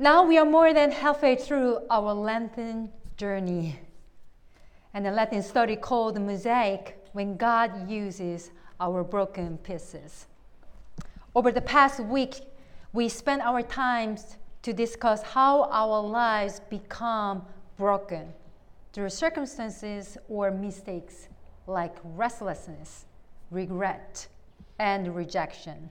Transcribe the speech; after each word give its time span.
Now 0.00 0.22
we 0.22 0.38
are 0.38 0.44
more 0.44 0.72
than 0.72 0.92
halfway 0.92 1.34
through 1.34 1.80
our 1.90 2.14
Lenten 2.14 2.92
journey. 3.16 3.80
And 4.94 5.04
the 5.04 5.10
Lenten 5.10 5.42
study 5.42 5.74
called 5.74 6.20
mosaic 6.20 7.04
when 7.14 7.36
God 7.36 7.90
uses 7.90 8.52
our 8.78 9.02
broken 9.02 9.58
pieces. 9.58 10.28
Over 11.34 11.50
the 11.50 11.60
past 11.60 11.98
week, 11.98 12.36
we 12.92 13.08
spent 13.08 13.42
our 13.42 13.60
times 13.60 14.36
to 14.62 14.72
discuss 14.72 15.20
how 15.22 15.64
our 15.64 16.00
lives 16.00 16.60
become 16.70 17.44
broken 17.76 18.32
through 18.92 19.10
circumstances 19.10 20.16
or 20.28 20.52
mistakes 20.52 21.28
like 21.66 21.96
restlessness, 22.04 23.06
regret, 23.50 24.28
and 24.78 25.16
rejection. 25.16 25.90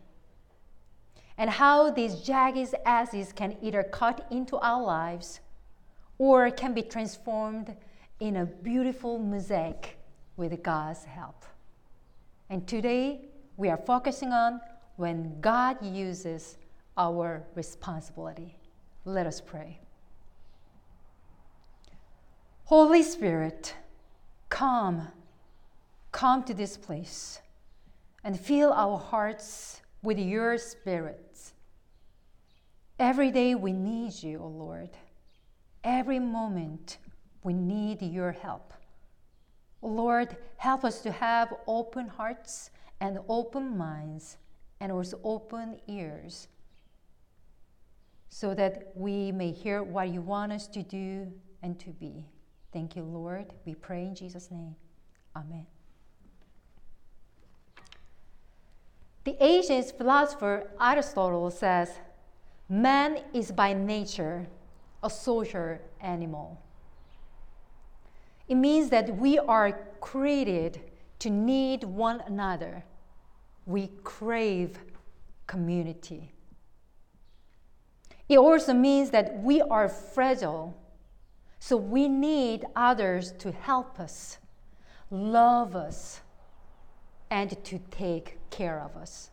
And 1.38 1.50
how 1.50 1.92
these 1.92 2.22
jagged 2.22 2.74
edges 2.86 3.32
can 3.32 3.58
either 3.62 3.84
cut 3.84 4.26
into 4.32 4.58
our 4.58 4.82
lives 4.82 5.40
or 6.18 6.50
can 6.50 6.74
be 6.74 6.82
transformed 6.82 7.76
in 8.20 8.38
a 8.38 8.46
beautiful 8.46 9.20
mosaic 9.20 9.98
with 10.36 10.64
God's 10.64 11.04
help. 11.04 11.46
And 12.50 12.68
today 12.68 13.22
we 13.56 13.70
are 13.70 13.78
focusing 13.78 14.32
on 14.32 14.62
when 14.96 15.40
God 15.42 15.78
uses 15.86 16.58
our 16.98 17.44
responsibility. 17.54 18.58
Let 19.06 19.28
us 19.28 19.40
pray. 19.40 19.80
Holy 22.66 23.04
Spirit, 23.04 23.76
come, 24.50 25.08
come 26.12 26.44
to 26.44 26.54
this 26.54 26.76
place 26.76 27.40
and 28.24 28.38
fill 28.40 28.74
our 28.74 28.98
hearts 28.98 29.82
with 30.02 30.20
your 30.20 30.58
spirit. 30.58 31.54
Every 33.00 33.32
day 33.32 33.56
we 33.56 33.74
need 33.74 34.14
you, 34.24 34.40
O 34.40 34.48
Lord. 34.48 34.90
Every 35.84 36.20
moment 36.20 36.98
we 37.44 37.54
need 37.54 38.02
your 38.02 38.32
help. 38.32 38.74
Lord, 39.82 40.36
help 40.58 40.84
us 40.84 41.02
to 41.02 41.12
have 41.12 41.54
open 41.68 42.08
hearts 42.08 42.72
and 43.00 43.20
open 43.30 43.78
minds 43.78 44.38
and 44.80 44.92
also 44.92 45.20
open 45.24 45.80
ears 45.88 46.48
so 48.30 48.54
that 48.54 48.92
we 48.96 49.32
may 49.32 49.52
hear 49.52 49.84
what 49.84 50.10
you 50.10 50.22
want 50.22 50.52
us 50.52 50.68
to 50.68 50.84
do 50.84 51.32
and 51.64 51.80
to 51.80 51.90
be. 51.92 52.26
Thank 52.74 52.96
you, 52.96 53.04
Lord. 53.04 53.54
We 53.66 53.76
pray 53.76 54.04
in 54.04 54.16
Jesus' 54.16 54.52
name. 54.52 54.76
Amen. 55.36 55.77
The 59.28 59.36
ancient 59.44 59.92
philosopher 59.98 60.72
Aristotle 60.80 61.52
says 61.52 61.92
man 62.70 63.20
is 63.34 63.52
by 63.52 63.74
nature 63.74 64.48
a 65.04 65.10
social 65.10 65.80
animal. 66.00 66.62
It 68.48 68.56
means 68.56 68.90
that 68.90 69.18
we 69.18 69.38
are 69.38 69.82
created 70.00 70.80
to 71.20 71.30
need 71.30 71.84
one 71.84 72.22
another. 72.22 72.86
We 73.66 73.90
crave 74.02 74.80
community. 75.46 76.32
It 78.30 78.38
also 78.38 78.74
means 78.74 79.10
that 79.10 79.44
we 79.44 79.60
are 79.60 79.90
fragile, 79.90 80.74
so 81.60 81.76
we 81.76 82.08
need 82.08 82.64
others 82.78 83.34
to 83.40 83.52
help 83.52 84.00
us, 84.00 84.38
love 85.12 85.76
us, 85.76 86.22
and 87.30 87.64
to 87.64 87.80
take 87.92 88.38
care 88.50 88.80
of 88.80 88.96
us. 88.96 89.30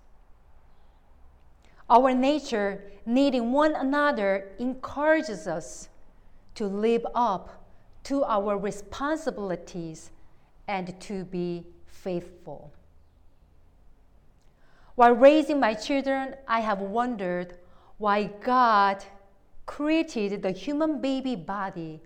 Our 1.89 2.14
nature, 2.14 2.91
needing 3.05 3.53
one 3.53 3.75
another, 3.75 4.53
encourages 4.59 5.47
us 5.47 5.89
to 6.55 6.67
live 6.67 7.06
up 7.14 7.64
to 8.05 8.25
our 8.25 8.56
responsibilities 8.56 10.11
and 10.67 10.98
to 11.01 11.25
be 11.25 11.67
faithful. 11.86 12.73
While 14.95 15.14
raising 15.14 15.61
my 15.61 15.74
children, 15.74 16.36
I 16.46 16.61
have 16.61 16.80
wondered 16.80 17.58
why 17.98 18.24
God 18.42 19.05
created 19.67 20.42
the 20.42 20.52
human 20.52 21.01
baby 21.01 21.36
body 21.36 22.01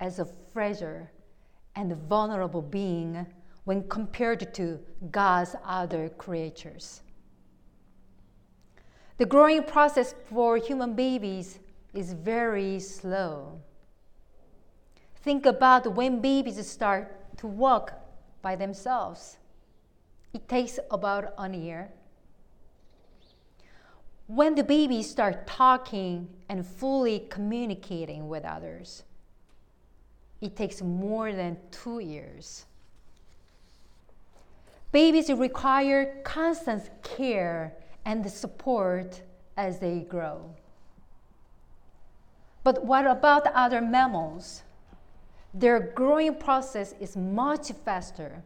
as 0.00 0.18
a 0.18 0.24
fragile 0.24 1.08
and 1.76 1.96
vulnerable 2.08 2.62
being 2.62 3.26
when 3.64 3.88
compared 3.88 4.52
to 4.54 4.80
God's 5.10 5.54
other 5.64 6.08
creatures. 6.08 7.02
The 9.18 9.26
growing 9.26 9.62
process 9.62 10.14
for 10.24 10.56
human 10.56 10.94
babies 10.94 11.60
is 11.94 12.12
very 12.12 12.80
slow. 12.80 13.60
Think 15.16 15.46
about 15.46 15.94
when 15.94 16.20
babies 16.20 16.66
start 16.66 17.36
to 17.38 17.46
walk 17.46 17.92
by 18.40 18.56
themselves. 18.56 19.38
It 20.32 20.48
takes 20.48 20.78
about 20.90 21.34
a 21.38 21.48
year. 21.50 21.92
When 24.26 24.54
the 24.54 24.64
babies 24.64 25.10
start 25.10 25.46
talking 25.46 26.28
and 26.48 26.66
fully 26.66 27.26
communicating 27.30 28.28
with 28.28 28.44
others, 28.44 29.04
it 30.40 30.56
takes 30.56 30.82
more 30.82 31.32
than 31.32 31.58
two 31.70 32.00
years. 32.00 32.64
Babies 34.92 35.32
require 35.32 36.20
constant 36.22 36.90
care 37.02 37.72
and 38.04 38.30
support 38.30 39.22
as 39.56 39.78
they 39.78 40.00
grow. 40.00 40.54
But 42.62 42.84
what 42.84 43.06
about 43.06 43.46
other 43.48 43.80
mammals? 43.80 44.62
Their 45.54 45.80
growing 45.80 46.34
process 46.34 46.94
is 47.00 47.16
much 47.16 47.72
faster. 47.84 48.42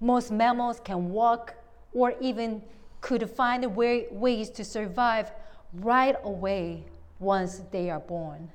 Most 0.00 0.32
mammals 0.32 0.80
can 0.80 1.10
walk 1.10 1.54
or 1.92 2.14
even 2.20 2.62
could 3.00 3.30
find 3.30 3.64
way, 3.76 4.06
ways 4.10 4.50
to 4.50 4.64
survive 4.64 5.30
right 5.72 6.16
away 6.24 6.84
once 7.20 7.62
they 7.70 7.88
are 7.88 8.00
born. 8.00 8.50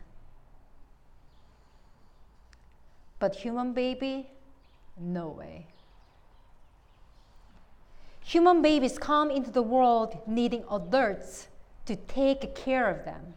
But 3.17 3.35
human 3.35 3.73
baby, 3.73 4.29
no 4.97 5.29
way. 5.29 5.67
Human 8.29 8.61
babies 8.61 8.97
come 8.97 9.31
into 9.31 9.51
the 9.51 9.63
world 9.63 10.17
needing 10.27 10.63
adults 10.71 11.47
to 11.85 11.95
take 11.95 12.55
care 12.55 12.87
of 12.89 13.05
them 13.05 13.33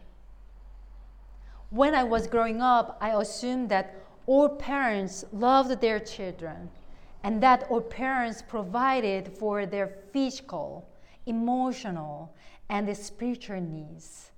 when 1.72 1.94
I 1.94 2.04
was 2.04 2.26
growing 2.26 2.60
up, 2.60 2.98
I 3.00 3.18
assumed 3.18 3.70
that 3.70 3.94
all 4.26 4.50
parents 4.50 5.24
loved 5.32 5.80
their 5.80 5.98
children 5.98 6.70
and 7.24 7.42
that 7.42 7.64
all 7.70 7.80
parents 7.80 8.42
provided 8.46 9.32
for 9.38 9.64
their 9.64 9.86
physical, 10.12 10.86
emotional, 11.24 12.34
and 12.68 12.94
spiritual 12.94 13.62
needs. 13.62 14.32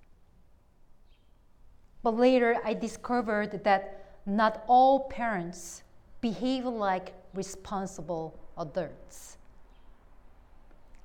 But 2.04 2.16
later, 2.16 2.56
I 2.64 2.74
discovered 2.74 3.64
that 3.64 4.20
not 4.26 4.62
all 4.68 5.08
parents 5.08 5.82
behave 6.20 6.66
like 6.66 7.14
responsible 7.34 8.38
adults. 8.56 9.38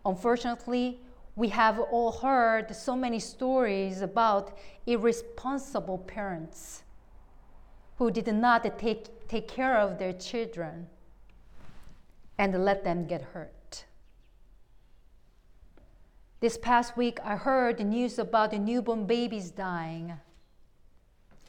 Unfortunately, 0.10 1.00
we 1.36 1.50
have 1.50 1.80
all 1.80 2.12
heard 2.12 2.76
so 2.76 2.96
many 2.96 3.20
stories 3.20 4.02
about 4.02 4.58
irresponsible 4.88 6.00
parents 6.00 6.82
who 7.98 8.10
did 8.10 8.28
not 8.34 8.64
take, 8.80 9.28
take 9.28 9.48
care 9.48 9.78
of 9.78 10.00
their 10.00 10.14
children 10.14 10.88
and 12.40 12.66
let 12.66 12.84
them 12.84 13.06
get 13.06 13.22
hurt. 13.22 13.86
This 16.40 16.58
past 16.58 16.98
week, 16.98 17.20
I 17.24 17.36
heard 17.36 17.80
news 17.86 18.18
about 18.18 18.50
the 18.50 18.58
newborn 18.58 19.06
babies 19.06 19.52
dying. 19.52 20.14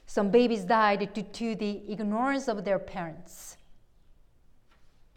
Some 0.05 0.31
babies 0.31 0.65
died 0.65 1.15
due 1.15 1.23
to 1.23 1.55
the 1.55 1.83
ignorance 1.89 2.47
of 2.47 2.65
their 2.65 2.79
parents, 2.79 3.57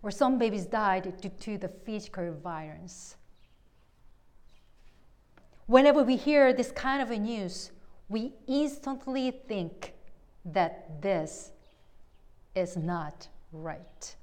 or 0.01 0.11
some 0.11 0.37
babies 0.37 0.65
died 0.65 1.19
due 1.19 1.29
to 1.29 1.57
the 1.57 1.67
physical 1.67 2.31
violence. 2.31 3.17
Whenever 5.65 6.03
we 6.03 6.15
hear 6.15 6.53
this 6.53 6.71
kind 6.71 7.01
of 7.01 7.11
a 7.11 7.17
news, 7.17 7.71
we 8.09 8.33
instantly 8.47 9.31
think 9.31 9.93
that 10.45 11.01
this 11.01 11.51
is 12.55 12.75
not 12.75 13.27
right. 13.51 14.15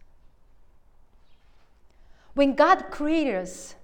When 2.35 2.55
God 2.55 2.91
created 2.91 3.35
us, 3.37 3.75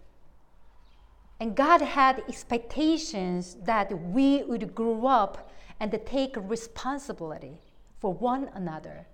and 1.39 1.55
God 1.55 1.83
had 1.83 2.23
expectations 2.29 3.57
that 3.65 3.93
we 4.11 4.43
would 4.45 4.75
grow 4.75 5.07
up 5.07 5.51
and 5.81 5.99
take 6.07 6.35
responsibility 6.39 7.59
for 8.01 8.13
one 8.15 8.51
another 8.55 9.07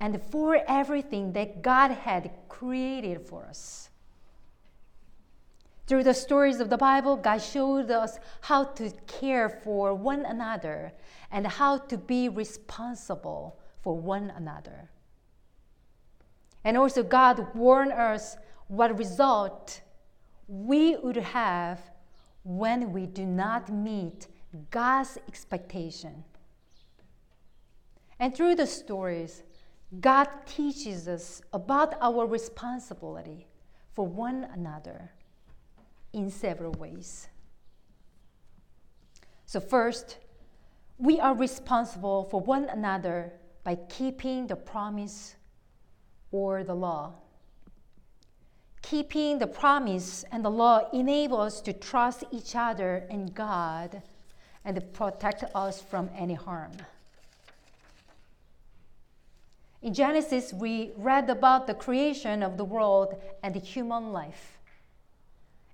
and 0.00 0.22
for 0.30 0.62
everything 0.66 1.32
that 1.34 1.60
God 1.60 1.90
had 1.90 2.30
created 2.48 3.20
for 3.20 3.44
us. 3.44 3.89
Through 5.90 6.04
the 6.04 6.14
stories 6.14 6.60
of 6.60 6.70
the 6.70 6.76
Bible, 6.76 7.16
God 7.16 7.38
showed 7.38 7.90
us 7.90 8.20
how 8.42 8.62
to 8.62 8.92
care 9.08 9.48
for 9.48 9.92
one 9.92 10.24
another 10.24 10.92
and 11.32 11.44
how 11.44 11.78
to 11.78 11.98
be 11.98 12.28
responsible 12.28 13.58
for 13.82 13.98
one 13.98 14.32
another. 14.36 14.88
And 16.62 16.76
also, 16.76 17.02
God 17.02 17.44
warned 17.56 17.90
us 17.90 18.36
what 18.68 18.96
result 18.96 19.80
we 20.46 20.94
would 20.94 21.16
have 21.16 21.80
when 22.44 22.92
we 22.92 23.06
do 23.06 23.26
not 23.26 23.68
meet 23.68 24.28
God's 24.70 25.18
expectation. 25.26 26.22
And 28.20 28.32
through 28.32 28.54
the 28.54 28.66
stories, 28.68 29.42
God 30.00 30.28
teaches 30.46 31.08
us 31.08 31.42
about 31.52 32.00
our 32.00 32.28
responsibility 32.28 33.48
for 33.92 34.06
one 34.06 34.46
another 34.54 35.10
in 36.12 36.30
several 36.30 36.72
ways. 36.72 37.28
So, 39.46 39.60
first, 39.60 40.18
we 40.98 41.18
are 41.18 41.34
responsible 41.34 42.24
for 42.24 42.40
one 42.40 42.66
another 42.66 43.32
by 43.64 43.76
keeping 43.88 44.46
the 44.46 44.56
promise 44.56 45.34
or 46.30 46.62
the 46.62 46.74
law. 46.74 47.14
Keeping 48.82 49.38
the 49.38 49.46
promise 49.46 50.24
and 50.30 50.44
the 50.44 50.50
law 50.50 50.88
enable 50.92 51.40
us 51.40 51.60
to 51.62 51.72
trust 51.72 52.24
each 52.30 52.54
other 52.54 53.06
and 53.10 53.34
God 53.34 54.02
and 54.64 54.92
protect 54.92 55.44
us 55.54 55.80
from 55.80 56.10
any 56.16 56.34
harm. 56.34 56.72
In 59.82 59.94
Genesis, 59.94 60.52
we 60.52 60.92
read 60.96 61.30
about 61.30 61.66
the 61.66 61.74
creation 61.74 62.42
of 62.42 62.58
the 62.58 62.64
world 62.64 63.20
and 63.42 63.54
the 63.54 63.60
human 63.60 64.12
life. 64.12 64.59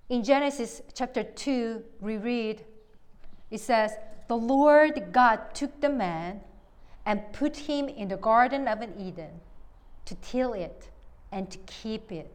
In 0.09 0.23
Genesis 0.23 0.81
chapter 0.93 1.21
2, 1.21 1.83
we 1.99 2.15
read, 2.15 2.63
it 3.51 3.59
says, 3.59 3.91
The 4.29 4.37
Lord 4.37 5.11
God 5.11 5.53
took 5.53 5.81
the 5.81 5.89
man 5.89 6.39
and 7.05 7.33
put 7.33 7.57
him 7.57 7.89
in 7.89 8.07
the 8.07 8.15
Garden 8.15 8.69
of 8.69 8.81
Eden 8.97 9.41
to 10.05 10.15
till 10.15 10.53
it 10.53 10.89
and 11.33 11.51
to 11.51 11.57
keep 11.59 12.09
it. 12.13 12.31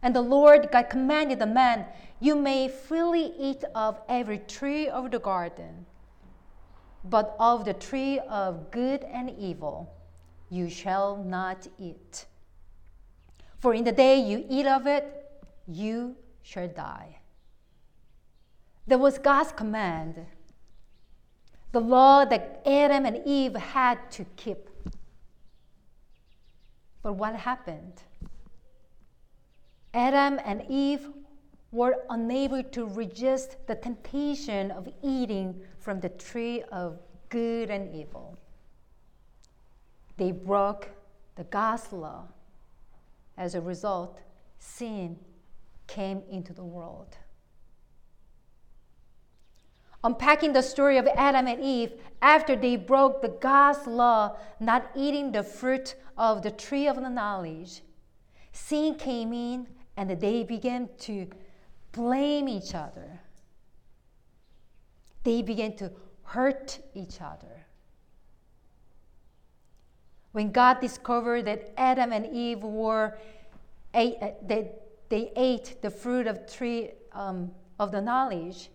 And 0.00 0.14
the 0.14 0.20
Lord 0.20 0.68
God 0.70 0.90
commanded 0.90 1.40
the 1.40 1.46
man, 1.46 1.86
You 2.20 2.36
may 2.36 2.68
freely 2.68 3.32
eat 3.36 3.64
of 3.74 4.00
every 4.08 4.38
tree 4.38 4.86
of 4.86 5.10
the 5.10 5.18
garden, 5.18 5.86
but 7.02 7.34
of 7.40 7.64
the 7.64 7.74
tree 7.74 8.20
of 8.28 8.70
good 8.70 9.02
and 9.02 9.28
evil 9.30 9.92
you 10.50 10.70
shall 10.70 11.16
not 11.16 11.66
eat. 11.78 12.26
For 13.58 13.74
in 13.74 13.82
the 13.82 13.92
day 13.92 14.20
you 14.20 14.44
eat 14.48 14.66
of 14.66 14.86
it, 14.86 15.42
you 15.66 16.14
shall 16.44 16.68
die. 16.68 17.16
That 18.86 19.00
was 19.00 19.18
God's 19.18 19.50
command, 19.50 20.26
the 21.72 21.80
law 21.80 22.24
that 22.26 22.62
Adam 22.64 23.06
and 23.06 23.20
Eve 23.24 23.56
had 23.56 23.98
to 24.12 24.24
keep. 24.36 24.68
But 27.02 27.14
what 27.14 27.34
happened? 27.34 28.02
Adam 29.92 30.38
and 30.44 30.64
Eve 30.68 31.08
were 31.72 31.96
unable 32.10 32.62
to 32.62 32.86
resist 32.86 33.56
the 33.66 33.74
temptation 33.74 34.70
of 34.70 34.88
eating 35.02 35.60
from 35.78 36.00
the 36.00 36.10
tree 36.10 36.62
of 36.70 37.00
good 37.30 37.70
and 37.70 37.92
evil. 37.94 38.38
They 40.18 40.30
broke 40.30 40.90
the 41.36 41.44
God's 41.44 41.92
law. 41.92 42.28
As 43.36 43.54
a 43.54 43.60
result, 43.60 44.20
sin 44.58 45.18
came 45.86 46.22
into 46.30 46.52
the 46.52 46.64
world. 46.64 47.16
Unpacking 50.02 50.52
the 50.52 50.62
story 50.62 50.98
of 50.98 51.06
Adam 51.16 51.46
and 51.46 51.62
Eve 51.62 51.92
after 52.20 52.54
they 52.56 52.76
broke 52.76 53.22
the 53.22 53.28
God's 53.28 53.86
law, 53.86 54.36
not 54.60 54.90
eating 54.94 55.32
the 55.32 55.42
fruit 55.42 55.94
of 56.18 56.42
the 56.42 56.50
tree 56.50 56.86
of 56.86 56.96
the 56.96 57.08
knowledge, 57.08 57.82
sin 58.52 58.96
came 58.96 59.32
in 59.32 59.66
and 59.96 60.10
they 60.20 60.44
began 60.44 60.88
to 60.98 61.26
blame 61.92 62.48
each 62.48 62.74
other. 62.74 63.20
They 65.22 65.40
began 65.40 65.74
to 65.76 65.90
hurt 66.24 66.80
each 66.94 67.20
other. 67.20 67.66
When 70.32 70.50
God 70.50 70.80
discovered 70.80 71.44
that 71.46 71.72
Adam 71.78 72.12
and 72.12 72.26
Eve 72.26 72.62
were, 72.62 73.16
ate, 73.94 74.16
uh, 74.20 74.30
they, 75.14 75.30
ate 75.36 75.80
the 75.80 75.90
fruit 75.90 76.26
of 76.26 76.52
tree 76.52 76.90
um, 77.12 77.52
of 77.78 77.92
the 77.92 78.00
knowledge, 78.00 78.68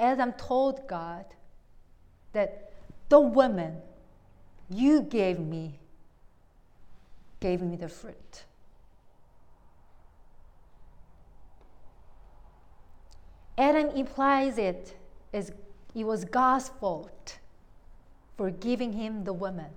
Adam 0.00 0.32
told 0.32 0.88
God 0.88 1.24
that 2.32 2.72
the 3.08 3.20
woman 3.20 3.76
you 4.68 5.02
gave 5.02 5.38
me 5.38 5.78
gave 7.38 7.60
me 7.60 7.76
the 7.76 7.88
fruit. 7.88 8.44
Adam 13.56 13.90
implies 13.90 14.58
it 14.58 14.96
as 15.32 15.52
it 15.94 16.02
was 16.02 16.24
God's 16.24 16.68
fault 16.80 17.38
for 18.36 18.50
giving 18.50 18.92
him 18.94 19.22
the 19.22 19.32
woman. 19.32 19.70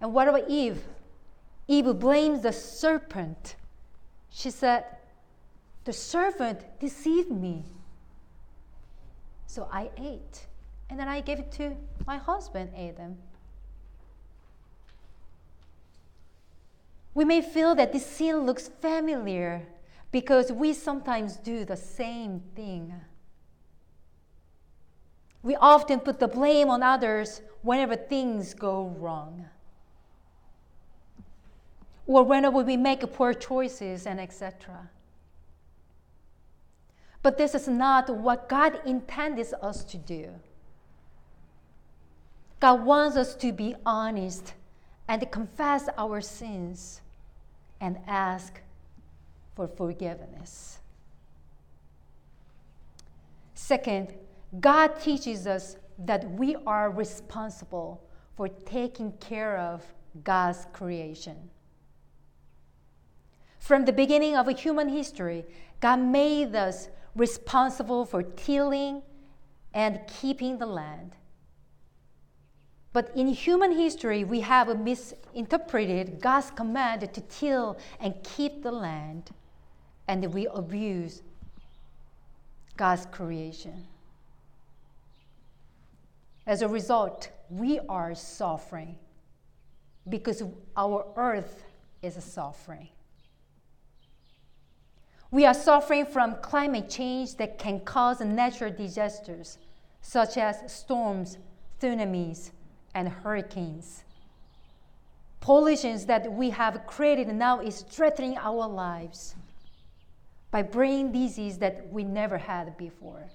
And 0.00 0.12
what 0.12 0.26
about 0.26 0.48
Eve? 0.48 0.82
Eve 1.68 1.98
blames 1.98 2.40
the 2.40 2.52
serpent. 2.52 3.56
She 4.30 4.50
said, 4.50 4.84
The 5.84 5.92
serpent 5.92 6.64
deceived 6.80 7.30
me. 7.30 7.66
So 9.46 9.68
I 9.70 9.90
ate. 9.98 10.46
And 10.88 10.98
then 10.98 11.08
I 11.08 11.20
gave 11.20 11.38
it 11.38 11.52
to 11.52 11.76
my 12.06 12.16
husband, 12.16 12.70
Adam. 12.74 13.18
We 17.12 17.26
may 17.26 17.42
feel 17.42 17.74
that 17.74 17.92
this 17.92 18.06
sin 18.06 18.46
looks 18.46 18.68
familiar 18.80 19.66
because 20.10 20.50
we 20.50 20.72
sometimes 20.72 21.36
do 21.36 21.66
the 21.66 21.76
same 21.76 22.40
thing. 22.56 22.94
We 25.42 25.54
often 25.56 26.00
put 26.00 26.18
the 26.18 26.28
blame 26.28 26.70
on 26.70 26.82
others 26.82 27.42
whenever 27.60 27.96
things 27.96 28.54
go 28.54 28.94
wrong 28.98 29.46
or 32.08 32.24
whenever 32.24 32.62
we 32.62 32.76
make 32.76 33.00
poor 33.12 33.34
choices 33.34 34.06
and 34.06 34.18
etc. 34.18 34.88
But 37.22 37.36
this 37.36 37.54
is 37.54 37.68
not 37.68 38.08
what 38.08 38.48
God 38.48 38.80
intended 38.86 39.46
us 39.60 39.84
to 39.84 39.98
do. 39.98 40.30
God 42.60 42.84
wants 42.84 43.16
us 43.16 43.34
to 43.36 43.52
be 43.52 43.76
honest 43.84 44.54
and 45.06 45.30
confess 45.30 45.88
our 45.98 46.22
sins 46.22 47.02
and 47.80 47.98
ask 48.06 48.60
for 49.54 49.68
forgiveness. 49.68 50.78
Second, 53.54 54.14
God 54.60 54.98
teaches 54.98 55.46
us 55.46 55.76
that 55.98 56.30
we 56.32 56.56
are 56.66 56.90
responsible 56.90 58.02
for 58.34 58.48
taking 58.48 59.12
care 59.20 59.58
of 59.58 59.84
God's 60.24 60.66
creation. 60.72 61.36
From 63.68 63.84
the 63.84 63.92
beginning 63.92 64.34
of 64.34 64.48
human 64.58 64.88
history, 64.88 65.44
God 65.80 65.98
made 65.98 66.56
us 66.56 66.88
responsible 67.14 68.06
for 68.06 68.22
tilling 68.22 69.02
and 69.74 70.00
keeping 70.06 70.56
the 70.56 70.64
land. 70.64 71.12
But 72.94 73.12
in 73.14 73.28
human 73.28 73.72
history, 73.72 74.24
we 74.24 74.40
have 74.40 74.74
misinterpreted 74.80 76.18
God's 76.18 76.50
command 76.50 77.12
to 77.12 77.20
till 77.20 77.76
and 78.00 78.14
keep 78.22 78.62
the 78.62 78.72
land, 78.72 79.32
and 80.08 80.32
we 80.32 80.46
abuse 80.46 81.20
God's 82.78 83.04
creation. 83.04 83.86
As 86.46 86.62
a 86.62 86.68
result, 86.68 87.28
we 87.50 87.80
are 87.86 88.14
suffering 88.14 88.96
because 90.08 90.42
our 90.74 91.04
earth 91.16 91.64
is 92.00 92.14
suffering. 92.24 92.88
We 95.30 95.44
are 95.44 95.54
suffering 95.54 96.06
from 96.06 96.36
climate 96.36 96.88
change 96.88 97.36
that 97.36 97.58
can 97.58 97.80
cause 97.80 98.20
natural 98.20 98.72
disasters, 98.72 99.58
such 100.00 100.38
as 100.38 100.72
storms, 100.72 101.36
tsunamis, 101.80 102.50
and 102.94 103.08
hurricanes. 103.08 104.04
Pollutions 105.40 106.06
that 106.06 106.32
we 106.32 106.50
have 106.50 106.86
created 106.86 107.28
now 107.28 107.60
is 107.60 107.82
threatening 107.82 108.38
our 108.38 108.66
lives 108.66 109.36
by 110.50 110.62
bringing 110.62 111.12
disease 111.12 111.58
that 111.58 111.92
we 111.92 112.04
never 112.04 112.38
had 112.38 112.76
before. 112.78 113.28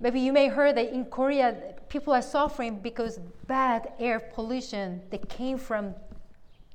Maybe 0.00 0.18
you 0.18 0.32
may 0.32 0.48
heard 0.48 0.76
that 0.78 0.92
in 0.92 1.04
Korea, 1.04 1.74
people 1.88 2.12
are 2.12 2.22
suffering 2.22 2.80
because 2.80 3.20
bad 3.46 3.92
air 4.00 4.18
pollution 4.18 5.02
that 5.10 5.28
came 5.28 5.58
from 5.58 5.94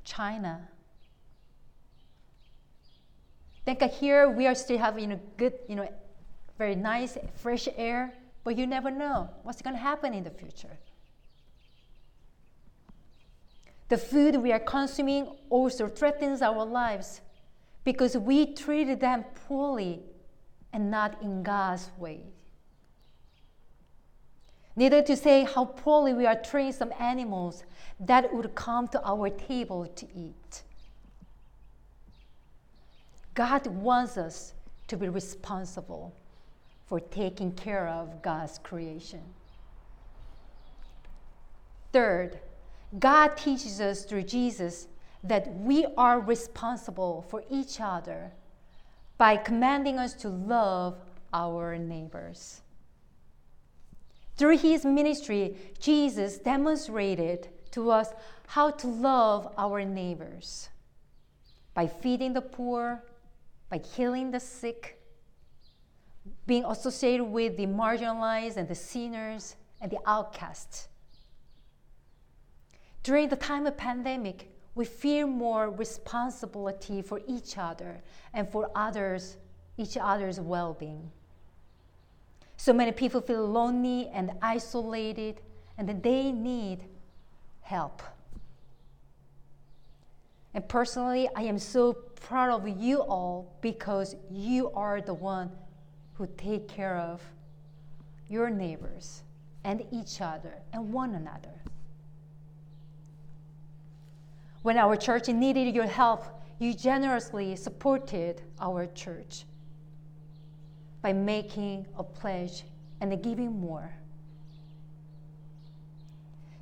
China. 0.08 0.68
Think 3.64 3.82
here 3.82 4.30
we 4.30 4.46
are 4.46 4.54
still 4.54 4.78
having 4.78 5.12
a 5.12 5.20
good, 5.36 5.52
you 5.68 5.76
know, 5.76 5.88
very 6.56 6.74
nice 6.74 7.18
fresh 7.34 7.68
air, 7.76 8.14
but 8.42 8.56
you 8.56 8.66
never 8.66 8.90
know 8.90 9.28
what's 9.42 9.60
going 9.60 9.76
to 9.76 9.82
happen 9.82 10.14
in 10.14 10.24
the 10.24 10.30
future. 10.30 10.78
The 13.88 13.98
food 13.98 14.36
we 14.36 14.52
are 14.52 14.58
consuming 14.58 15.28
also 15.50 15.88
threatens 15.88 16.42
our 16.42 16.64
lives 16.64 17.20
because 17.84 18.16
we 18.16 18.54
treated 18.54 19.00
them 19.00 19.24
poorly 19.46 20.00
and 20.72 20.90
not 20.90 21.22
in 21.22 21.42
God's 21.42 21.90
way. 21.98 22.22
Neither 24.78 25.02
to 25.02 25.16
say 25.16 25.42
how 25.42 25.64
poorly 25.64 26.14
we 26.14 26.24
are 26.24 26.36
treating 26.36 26.70
some 26.70 26.92
animals 27.00 27.64
that 27.98 28.32
would 28.32 28.54
come 28.54 28.86
to 28.88 29.04
our 29.04 29.28
table 29.28 29.86
to 29.86 30.06
eat. 30.14 30.62
God 33.34 33.66
wants 33.66 34.16
us 34.16 34.54
to 34.86 34.96
be 34.96 35.08
responsible 35.08 36.14
for 36.86 37.00
taking 37.00 37.50
care 37.50 37.88
of 37.88 38.22
God's 38.22 38.58
creation. 38.58 39.22
Third, 41.92 42.38
God 43.00 43.36
teaches 43.36 43.80
us 43.80 44.04
through 44.04 44.22
Jesus 44.22 44.86
that 45.24 45.52
we 45.56 45.86
are 45.96 46.20
responsible 46.20 47.26
for 47.28 47.42
each 47.50 47.80
other 47.80 48.30
by 49.16 49.38
commanding 49.38 49.98
us 49.98 50.14
to 50.14 50.28
love 50.28 51.00
our 51.34 51.76
neighbors. 51.76 52.60
Through 54.38 54.58
his 54.58 54.84
ministry, 54.84 55.56
Jesus 55.80 56.38
demonstrated 56.38 57.48
to 57.72 57.90
us 57.90 58.10
how 58.46 58.70
to 58.70 58.86
love 58.86 59.52
our 59.58 59.84
neighbors 59.84 60.68
by 61.74 61.88
feeding 61.88 62.32
the 62.32 62.40
poor, 62.40 63.04
by 63.68 63.78
healing 63.78 64.30
the 64.30 64.40
sick, 64.40 65.02
being 66.46 66.64
associated 66.64 67.24
with 67.24 67.56
the 67.56 67.66
marginalized 67.66 68.56
and 68.56 68.68
the 68.68 68.74
sinners 68.76 69.56
and 69.80 69.90
the 69.90 69.98
outcasts. 70.06 70.88
During 73.02 73.28
the 73.28 73.36
time 73.36 73.66
of 73.66 73.76
pandemic, 73.76 74.52
we 74.74 74.84
feel 74.84 75.26
more 75.26 75.68
responsibility 75.70 77.02
for 77.02 77.20
each 77.26 77.58
other 77.58 78.02
and 78.32 78.48
for 78.48 78.70
others, 78.76 79.36
each 79.76 79.96
other's 80.00 80.38
well-being. 80.38 81.10
So 82.58 82.72
many 82.72 82.90
people 82.90 83.20
feel 83.20 83.46
lonely 83.46 84.10
and 84.12 84.32
isolated, 84.42 85.40
and 85.78 86.02
they 86.02 86.32
need 86.32 86.84
help. 87.62 88.02
And 90.52 90.68
personally, 90.68 91.28
I 91.36 91.42
am 91.42 91.58
so 91.60 91.92
proud 91.92 92.50
of 92.50 92.68
you 92.68 92.98
all 92.98 93.56
because 93.60 94.16
you 94.28 94.70
are 94.72 95.00
the 95.00 95.14
one 95.14 95.52
who 96.14 96.28
take 96.36 96.66
care 96.66 96.96
of 96.96 97.22
your 98.28 98.50
neighbors 98.50 99.22
and 99.62 99.84
each 99.92 100.20
other 100.20 100.54
and 100.72 100.92
one 100.92 101.14
another. 101.14 101.62
When 104.62 104.76
our 104.76 104.96
church 104.96 105.28
needed 105.28 105.72
your 105.76 105.86
help, 105.86 106.24
you 106.58 106.74
generously 106.74 107.54
supported 107.54 108.42
our 108.60 108.86
church 108.86 109.44
by 111.02 111.12
making 111.12 111.86
a 111.96 112.02
pledge 112.02 112.64
and 113.00 113.22
giving 113.22 113.60
more. 113.60 113.90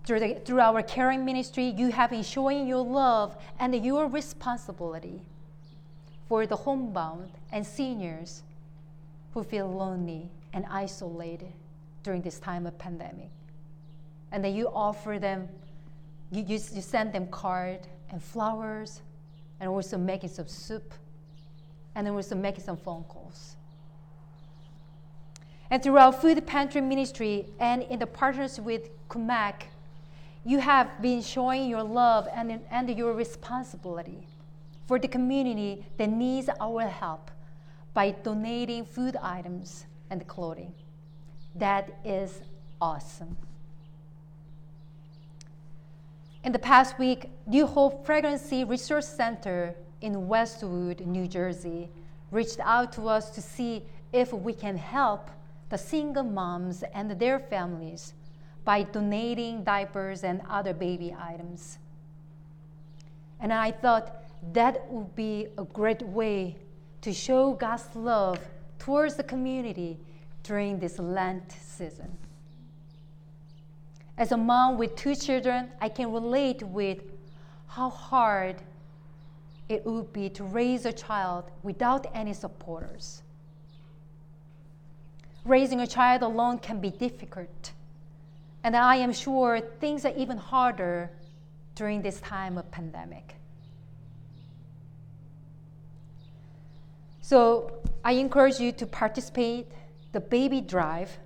Through, 0.04 0.20
the, 0.20 0.34
through 0.44 0.60
our 0.60 0.82
caring 0.82 1.24
ministry, 1.24 1.74
you 1.76 1.90
have 1.90 2.10
been 2.10 2.22
showing 2.22 2.66
your 2.66 2.84
love 2.84 3.36
and 3.58 3.74
your 3.84 4.06
responsibility 4.06 5.22
for 6.28 6.46
the 6.46 6.56
homebound 6.56 7.30
and 7.50 7.66
seniors 7.66 8.42
who 9.34 9.42
feel 9.42 9.68
lonely 9.68 10.30
and 10.52 10.64
isolated 10.70 11.52
during 12.02 12.22
this 12.22 12.38
time 12.38 12.66
of 12.66 12.78
pandemic. 12.78 13.30
And 14.30 14.44
then 14.44 14.54
you 14.54 14.68
offer 14.68 15.18
them, 15.18 15.48
you, 16.30 16.42
you, 16.42 16.54
you 16.54 16.80
send 16.80 17.12
them 17.12 17.26
card 17.28 17.80
and 18.10 18.22
flowers, 18.22 19.02
and 19.60 19.68
also 19.68 19.98
making 19.98 20.28
some 20.28 20.46
soup, 20.46 20.94
and 21.94 22.06
then 22.06 22.14
also 22.14 22.34
making 22.34 22.62
some 22.62 22.76
phone 22.76 23.04
calls. 23.04 23.56
And 25.70 25.82
through 25.82 25.98
our 25.98 26.12
food 26.12 26.46
pantry 26.46 26.80
ministry 26.80 27.46
and 27.58 27.82
in 27.82 27.98
the 27.98 28.06
partnership 28.06 28.64
with 28.64 28.88
CUMAC, 29.08 29.64
you 30.44 30.60
have 30.60 31.02
been 31.02 31.22
showing 31.22 31.68
your 31.68 31.82
love 31.82 32.28
and, 32.32 32.60
and 32.70 32.96
your 32.96 33.12
responsibility 33.14 34.26
for 34.86 34.98
the 34.98 35.08
community 35.08 35.84
that 35.96 36.08
needs 36.08 36.48
our 36.60 36.82
help 36.82 37.30
by 37.94 38.12
donating 38.12 38.84
food 38.84 39.16
items 39.20 39.86
and 40.10 40.26
clothing. 40.28 40.72
That 41.56 41.98
is 42.04 42.40
awesome. 42.80 43.36
In 46.44 46.52
the 46.52 46.60
past 46.60 46.96
week, 46.96 47.30
New 47.48 47.66
Hope 47.66 48.04
Pregnancy 48.04 48.62
Resource 48.62 49.08
Center 49.08 49.74
in 50.00 50.28
Westwood, 50.28 51.00
New 51.00 51.26
Jersey, 51.26 51.88
reached 52.30 52.60
out 52.60 52.92
to 52.92 53.08
us 53.08 53.30
to 53.30 53.42
see 53.42 53.82
if 54.12 54.32
we 54.32 54.52
can 54.52 54.76
help 54.76 55.28
the 55.68 55.78
single 55.78 56.22
moms 56.22 56.82
and 56.94 57.10
their 57.10 57.38
families 57.38 58.14
by 58.64 58.82
donating 58.82 59.64
diapers 59.64 60.24
and 60.24 60.40
other 60.48 60.74
baby 60.74 61.14
items. 61.18 61.78
And 63.40 63.52
I 63.52 63.70
thought 63.70 64.24
that 64.52 64.90
would 64.90 65.14
be 65.14 65.48
a 65.58 65.64
great 65.64 66.02
way 66.02 66.56
to 67.02 67.12
show 67.12 67.52
God's 67.52 67.94
love 67.94 68.38
towards 68.78 69.16
the 69.16 69.22
community 69.22 69.98
during 70.42 70.78
this 70.78 70.98
Lent 70.98 71.52
season. 71.52 72.16
As 74.18 74.32
a 74.32 74.36
mom 74.36 74.78
with 74.78 74.96
two 74.96 75.14
children, 75.14 75.70
I 75.80 75.88
can 75.88 76.12
relate 76.12 76.62
with 76.62 77.02
how 77.66 77.90
hard 77.90 78.56
it 79.68 79.84
would 79.84 80.12
be 80.12 80.28
to 80.30 80.44
raise 80.44 80.86
a 80.86 80.92
child 80.92 81.50
without 81.62 82.06
any 82.14 82.32
supporters. 82.32 83.22
Raising 85.46 85.80
a 85.80 85.86
child 85.86 86.22
alone 86.22 86.58
can 86.58 86.80
be 86.80 86.90
difficult. 86.90 87.72
And 88.64 88.76
I 88.76 88.96
am 88.96 89.12
sure 89.12 89.60
things 89.60 90.04
are 90.04 90.12
even 90.16 90.36
harder 90.36 91.08
during 91.76 92.02
this 92.02 92.20
time 92.20 92.58
of 92.58 92.68
pandemic. 92.72 93.36
So 97.20 97.72
I 98.04 98.12
encourage 98.12 98.58
you 98.58 98.72
to 98.72 98.86
participate 98.86 99.68
the 100.10 100.18
baby 100.18 100.60
drive 100.60 101.16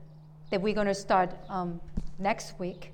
that 0.51 0.61
we're 0.61 0.75
going 0.75 0.87
to 0.87 0.95
start 0.95 1.35
um, 1.49 1.81
next 2.19 2.59
week. 2.59 2.93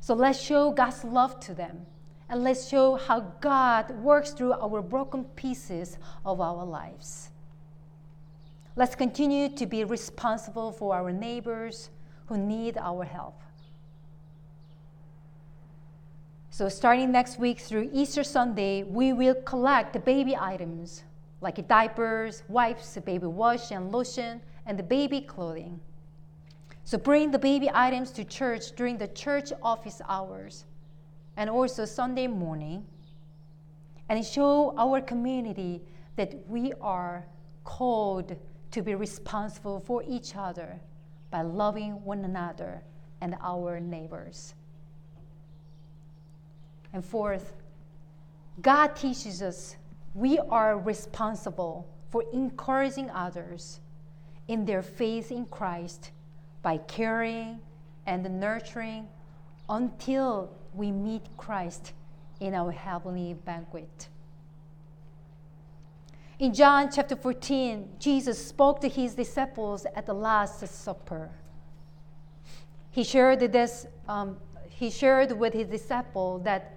So 0.00 0.12
let's 0.12 0.38
show 0.38 0.72
God's 0.72 1.04
love 1.04 1.40
to 1.40 1.54
them. 1.54 1.86
And 2.28 2.42
let's 2.44 2.68
show 2.68 2.96
how 2.96 3.20
God 3.40 3.90
works 4.02 4.32
through 4.32 4.52
our 4.52 4.82
broken 4.82 5.24
pieces 5.36 5.96
of 6.24 6.40
our 6.40 6.64
lives. 6.66 7.30
Let's 8.78 8.94
continue 8.94 9.48
to 9.48 9.64
be 9.64 9.84
responsible 9.84 10.70
for 10.70 10.94
our 10.94 11.10
neighbors 11.10 11.88
who 12.26 12.36
need 12.36 12.76
our 12.76 13.04
help. 13.04 13.40
So, 16.50 16.68
starting 16.68 17.10
next 17.10 17.38
week 17.38 17.58
through 17.58 17.88
Easter 17.94 18.22
Sunday, 18.22 18.82
we 18.82 19.14
will 19.14 19.34
collect 19.34 19.94
the 19.94 19.98
baby 19.98 20.36
items 20.36 21.04
like 21.40 21.66
diapers, 21.66 22.42
wipes, 22.48 22.98
baby 23.02 23.26
wash 23.26 23.70
and 23.70 23.90
lotion, 23.90 24.42
and 24.66 24.78
the 24.78 24.82
baby 24.82 25.22
clothing. 25.22 25.80
So, 26.84 26.98
bring 26.98 27.30
the 27.30 27.38
baby 27.38 27.70
items 27.72 28.10
to 28.12 28.24
church 28.24 28.72
during 28.76 28.98
the 28.98 29.08
church 29.08 29.52
office 29.62 30.02
hours 30.06 30.66
and 31.38 31.48
also 31.48 31.86
Sunday 31.86 32.26
morning 32.26 32.84
and 34.10 34.24
show 34.24 34.74
our 34.76 35.00
community 35.00 35.80
that 36.16 36.46
we 36.46 36.74
are 36.82 37.24
called 37.64 38.36
to 38.70 38.82
be 38.82 38.94
responsible 38.94 39.80
for 39.80 40.02
each 40.06 40.34
other 40.36 40.80
by 41.30 41.42
loving 41.42 42.04
one 42.04 42.24
another 42.24 42.82
and 43.20 43.36
our 43.42 43.80
neighbors. 43.80 44.54
And 46.92 47.04
fourth, 47.04 47.54
God 48.62 48.96
teaches 48.96 49.42
us 49.42 49.76
we 50.14 50.38
are 50.38 50.78
responsible 50.78 51.86
for 52.10 52.24
encouraging 52.32 53.10
others 53.10 53.80
in 54.48 54.64
their 54.64 54.82
faith 54.82 55.30
in 55.30 55.44
Christ 55.46 56.12
by 56.62 56.78
caring 56.78 57.60
and 58.06 58.40
nurturing 58.40 59.08
until 59.68 60.50
we 60.72 60.90
meet 60.90 61.22
Christ 61.36 61.92
in 62.40 62.54
our 62.54 62.70
heavenly 62.70 63.34
banquet. 63.34 64.08
In 66.38 66.52
John 66.52 66.90
chapter 66.92 67.16
14, 67.16 67.96
Jesus 67.98 68.46
spoke 68.46 68.82
to 68.82 68.90
his 68.90 69.14
disciples 69.14 69.86
at 69.94 70.04
the 70.04 70.12
Last 70.12 70.66
Supper. 70.68 71.30
he 72.90 73.02
shared 73.04 73.40
this. 73.40 73.86
Um, 74.06 74.36
he 74.68 74.90
shared 74.90 75.32
with 75.32 75.54
his 75.54 75.66
disciples 75.68 76.42
that 76.44 76.76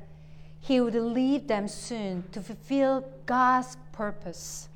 he 0.61 0.79
would 0.79 0.95
leave 0.95 1.47
them 1.47 1.67
soon 1.67 2.23
to 2.31 2.41
fulfill 2.41 3.05
God's 3.25 3.75
purpose, 3.91 4.69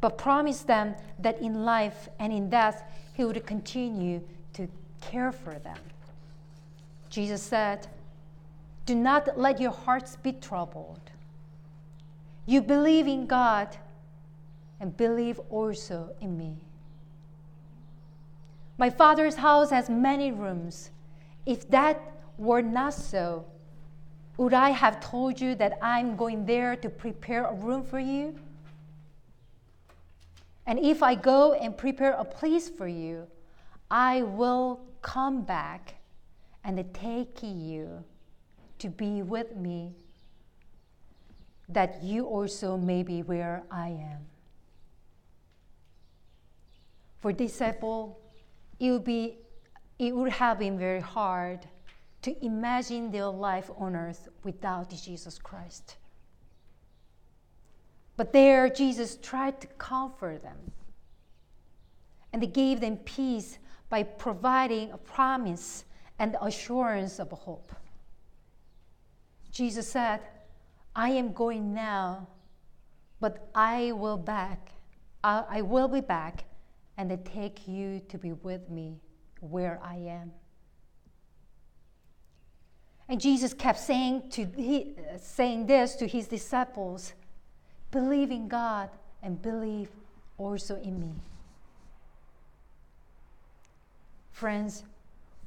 but 0.00 0.18
promised 0.18 0.66
them 0.66 0.96
that 1.20 1.40
in 1.40 1.64
life 1.64 2.08
and 2.18 2.32
in 2.32 2.50
death 2.50 2.82
he 3.14 3.24
would 3.24 3.46
continue 3.46 4.20
to 4.54 4.66
care 5.00 5.30
for 5.30 5.54
them. 5.60 5.78
Jesus 7.08 7.40
said, 7.40 7.86
Do 8.84 8.96
not 8.96 9.38
let 9.38 9.60
your 9.60 9.70
hearts 9.70 10.16
be 10.16 10.32
troubled. 10.32 10.98
You 12.48 12.62
believe 12.62 13.06
in 13.06 13.26
God 13.26 13.76
and 14.80 14.96
believe 14.96 15.38
also 15.50 16.16
in 16.18 16.38
me. 16.38 16.56
My 18.78 18.88
Father's 18.88 19.34
house 19.34 19.68
has 19.68 19.90
many 19.90 20.32
rooms. 20.32 20.90
If 21.44 21.68
that 21.68 22.00
were 22.38 22.62
not 22.62 22.94
so, 22.94 23.44
would 24.38 24.54
I 24.54 24.70
have 24.70 24.98
told 24.98 25.38
you 25.38 25.56
that 25.56 25.76
I'm 25.82 26.16
going 26.16 26.46
there 26.46 26.74
to 26.76 26.88
prepare 26.88 27.44
a 27.44 27.52
room 27.52 27.82
for 27.82 27.98
you? 27.98 28.34
And 30.66 30.78
if 30.78 31.02
I 31.02 31.16
go 31.16 31.52
and 31.52 31.76
prepare 31.76 32.12
a 32.12 32.24
place 32.24 32.70
for 32.70 32.88
you, 32.88 33.26
I 33.90 34.22
will 34.22 34.80
come 35.02 35.42
back 35.42 35.96
and 36.64 36.82
take 36.94 37.42
you 37.42 38.02
to 38.78 38.88
be 38.88 39.20
with 39.20 39.54
me, 39.54 39.92
that 41.68 42.02
you 42.02 42.24
also 42.26 42.76
may 42.76 43.02
be 43.02 43.22
where 43.22 43.62
I 43.70 43.88
am. 43.88 44.26
For 47.20 47.32
disciple, 47.32 48.20
it 48.78 48.90
would, 48.90 49.04
be, 49.04 49.38
it 49.98 50.14
would 50.14 50.32
have 50.32 50.58
been 50.58 50.78
very 50.78 51.00
hard 51.00 51.66
to 52.22 52.44
imagine 52.44 53.10
their 53.10 53.26
life 53.26 53.70
on 53.76 53.94
earth 53.94 54.28
without 54.44 54.90
Jesus 54.90 55.38
Christ. 55.38 55.96
But 58.16 58.32
there, 58.32 58.68
Jesus 58.68 59.16
tried 59.16 59.60
to 59.60 59.66
comfort 59.78 60.42
them. 60.42 60.72
And 62.32 62.42
he 62.42 62.48
gave 62.48 62.80
them 62.80 62.96
peace 62.98 63.58
by 63.88 64.02
providing 64.02 64.90
a 64.92 64.98
promise 64.98 65.84
and 66.18 66.36
assurance 66.42 67.20
of 67.20 67.30
hope. 67.30 67.72
Jesus 69.50 69.88
said, 69.88 70.20
I 70.98 71.10
am 71.10 71.32
going 71.32 71.72
now, 71.72 72.26
but 73.20 73.48
I 73.54 73.92
will 73.92 74.16
back. 74.16 74.72
I 75.22 75.62
will 75.62 75.86
be 75.86 76.00
back 76.00 76.42
and 76.96 77.16
take 77.24 77.68
you 77.68 78.00
to 78.08 78.18
be 78.18 78.32
with 78.32 78.68
me 78.68 78.98
where 79.38 79.78
I 79.80 79.94
am. 79.94 80.32
And 83.08 83.20
Jesus 83.20 83.54
kept 83.54 83.78
saying, 83.78 84.30
to, 84.30 84.44
he, 84.56 84.96
saying 85.20 85.66
this 85.66 85.94
to 85.94 86.06
his 86.08 86.26
disciples 86.26 87.12
believe 87.92 88.32
in 88.32 88.48
God 88.48 88.90
and 89.22 89.40
believe 89.40 89.90
also 90.36 90.80
in 90.82 90.98
me. 90.98 91.14
Friends, 94.32 94.82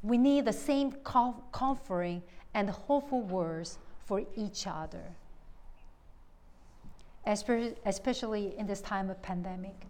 we 0.01 0.17
need 0.17 0.45
the 0.45 0.53
same 0.53 0.93
comforting 1.03 2.23
and 2.53 2.69
hopeful 2.69 3.21
words 3.21 3.79
for 4.05 4.23
each 4.37 4.65
other, 4.65 5.03
especially 7.25 8.57
in 8.57 8.67
this 8.67 8.81
time 8.81 9.09
of 9.09 9.21
pandemic. 9.21 9.87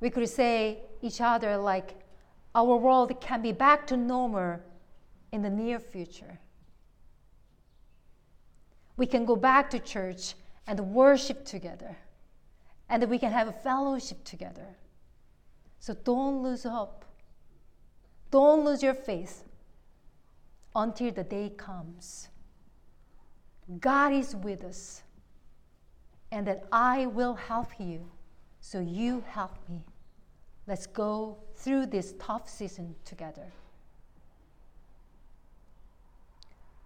We 0.00 0.10
could 0.10 0.28
say 0.28 0.80
each 1.02 1.20
other 1.20 1.56
like 1.56 1.94
our 2.54 2.76
world 2.76 3.20
can 3.20 3.42
be 3.42 3.52
back 3.52 3.86
to 3.88 3.96
normal 3.96 4.60
in 5.32 5.42
the 5.42 5.50
near 5.50 5.78
future. 5.78 6.38
We 8.96 9.06
can 9.06 9.24
go 9.26 9.36
back 9.36 9.68
to 9.70 9.78
church 9.78 10.34
and 10.66 10.80
worship 10.94 11.44
together, 11.44 11.96
and 12.88 13.08
we 13.10 13.18
can 13.18 13.30
have 13.30 13.48
a 13.48 13.52
fellowship 13.52 14.24
together. 14.24 14.76
So 15.80 15.94
don't 15.94 16.42
lose 16.42 16.64
hope. 16.64 17.04
Don't 18.30 18.64
lose 18.64 18.82
your 18.82 18.94
faith 18.94 19.44
until 20.74 21.12
the 21.12 21.24
day 21.24 21.52
comes. 21.56 22.28
God 23.80 24.12
is 24.12 24.34
with 24.34 24.64
us, 24.64 25.02
and 26.36 26.46
that 26.46 26.64
I 26.70 27.06
will 27.06 27.32
help 27.32 27.68
you, 27.78 28.10
so 28.60 28.78
you 28.78 29.24
help 29.26 29.56
me. 29.70 29.86
Let's 30.66 30.86
go 30.86 31.38
through 31.54 31.86
this 31.86 32.12
tough 32.20 32.46
season 32.46 32.94
together. 33.06 33.50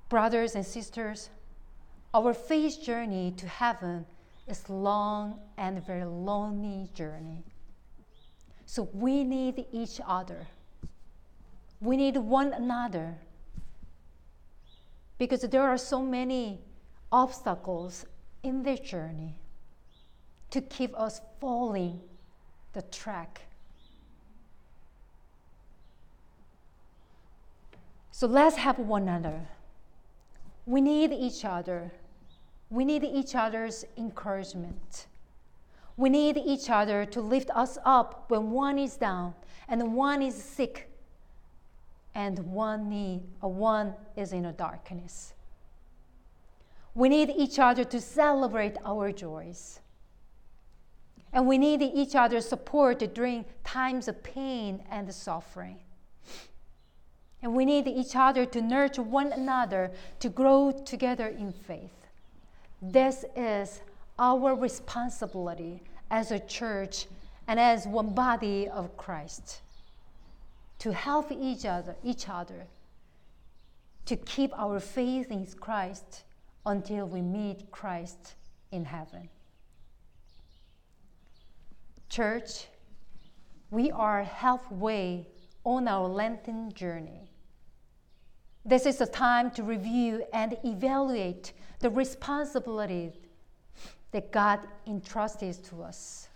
Brothers 0.09 0.55
and 0.55 0.65
sisters, 0.65 1.31
our 2.15 2.33
faith 2.33 2.81
journey 2.81 3.35
to 3.39 3.49
heaven 3.49 4.07
is 4.47 4.71
long 4.71 5.41
and 5.59 5.85
very 5.85 6.05
lonely 6.05 6.89
journey. 6.95 7.43
So 8.67 8.89
we 8.93 9.25
need 9.25 9.67
each 9.73 10.01
other. 10.07 10.47
We 11.81 11.97
need 11.97 12.17
one 12.17 12.53
another. 12.53 13.19
Because 15.19 15.41
there 15.41 15.63
are 15.63 15.77
so 15.77 16.01
many 16.03 16.61
obstacles 17.11 18.07
in 18.45 18.63
this 18.63 18.79
journey 18.79 19.40
to 20.51 20.61
keep 20.61 20.99
us 20.99 21.21
falling 21.41 22.01
the 22.73 22.83
track. 22.83 23.43
So 28.11 28.27
let's 28.27 28.57
help 28.57 28.79
one 28.79 29.03
another. 29.03 29.49
We 30.67 30.81
need 30.81 31.13
each 31.13 31.45
other. 31.45 31.93
We 32.69 32.85
need 32.85 33.03
each 33.03 33.35
other's 33.35 33.85
encouragement. 33.97 35.07
We 35.97 36.09
need 36.09 36.37
each 36.37 36.71
other 36.71 37.05
to 37.07 37.21
lift 37.21 37.51
us 37.51 37.79
up 37.85 38.27
when 38.29 38.51
one 38.51 38.79
is 38.79 38.97
down 38.97 39.35
and 39.69 39.95
one 39.95 40.23
is 40.23 40.35
sick 40.35 40.91
and 42.15 42.39
one 42.39 42.89
need 42.89 43.23
one 43.41 43.95
is 44.17 44.33
in 44.33 44.47
a 44.47 44.53
darkness. 44.53 45.35
We 46.95 47.09
need 47.09 47.31
each 47.31 47.59
other 47.59 47.85
to 47.85 48.01
celebrate 48.01 48.77
our 48.85 49.13
joys. 49.13 49.81
And 51.33 51.47
we 51.47 51.59
need 51.59 51.83
each 51.83 52.15
other's 52.15 52.49
support 52.49 52.99
during 53.15 53.45
times 53.65 54.09
of 54.09 54.23
pain 54.23 54.83
and 54.91 55.13
suffering. 55.15 55.79
And 57.43 57.55
we 57.55 57.65
need 57.65 57.87
each 57.87 58.15
other 58.15 58.45
to 58.47 58.61
nurture 58.61 59.03
one 59.03 59.33
another 59.33 59.93
to 60.19 60.29
grow 60.29 60.73
together 60.73 61.29
in 61.29 61.53
faith. 61.53 62.07
This 62.83 63.25
is 63.37 63.81
our 64.19 64.55
responsibility 64.55 65.83
as 66.11 66.31
a 66.31 66.41
church 66.41 67.07
and 67.47 67.59
as 67.59 67.87
one 67.87 68.15
body 68.15 68.69
of 68.69 68.97
Christ 68.97 69.63
to 70.81 70.93
help 70.93 71.31
each 71.31 71.65
other, 71.65 71.95
each 72.03 72.29
other 72.29 72.67
to 74.07 74.17
keep 74.17 74.51
our 74.59 74.81
faith 74.81 75.31
in 75.31 75.47
Christ 75.47 76.25
until 76.67 77.07
we 77.07 77.23
meet 77.23 77.71
Christ 77.71 78.35
in 78.73 78.85
heaven. 78.85 79.29
Church, 82.11 82.67
we 83.71 83.93
are 83.93 84.25
halfway 84.25 85.29
on 85.63 85.87
our 85.87 86.09
Lenten 86.09 86.73
journey. 86.73 87.31
This 88.65 88.85
is 88.85 89.01
a 89.01 89.07
time 89.07 89.53
to 89.53 89.63
review 89.63 90.25
and 90.33 90.59
evaluate 90.65 91.53
the 91.79 91.89
responsibilities 91.89 93.13
that 94.11 94.33
God 94.33 94.59
entrusted 94.89 95.63
to 95.65 95.85
us. 95.85 96.29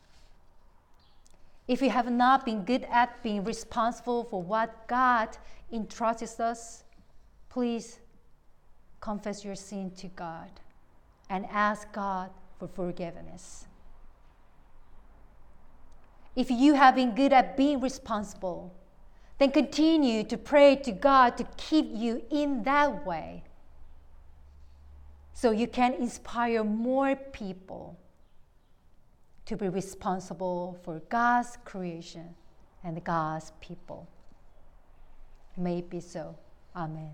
If 1.66 1.80
we 1.80 1.88
have 1.88 2.08
not 2.08 2.44
been 2.44 2.64
good 2.64 2.86
at 2.88 3.20
being 3.24 3.42
responsible 3.42 4.22
for 4.22 4.40
what 4.40 4.86
God 4.86 5.36
entrusts 5.72 6.38
us, 6.38 6.84
please 7.48 7.98
confess 9.00 9.44
your 9.44 9.56
sin 9.56 9.90
to 9.96 10.06
God 10.06 10.50
and 11.28 11.46
ask 11.46 11.90
God 11.92 12.30
for 12.60 12.68
forgiveness. 12.68 13.66
If 16.36 16.50
you 16.50 16.74
have 16.74 16.96
been 16.96 17.14
good 17.14 17.32
at 17.32 17.56
being 17.56 17.80
responsible, 17.80 18.74
then 19.38 19.50
continue 19.50 20.24
to 20.24 20.36
pray 20.36 20.76
to 20.76 20.92
God 20.92 21.36
to 21.36 21.44
keep 21.56 21.86
you 21.90 22.22
in 22.30 22.62
that 22.64 23.06
way 23.06 23.44
so 25.32 25.50
you 25.50 25.66
can 25.66 25.94
inspire 25.94 26.62
more 26.62 27.16
people 27.16 27.98
to 29.46 29.56
be 29.56 29.68
responsible 29.68 30.78
for 30.82 31.00
God's 31.08 31.58
creation 31.64 32.34
and 32.82 33.02
God's 33.04 33.52
people. 33.60 34.08
May 35.56 35.78
it 35.78 35.90
be 35.90 36.00
so. 36.00 36.36
Amen. 36.74 37.10